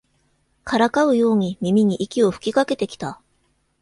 [0.63, 3.21] からかうように耳に息を吹きかけてきた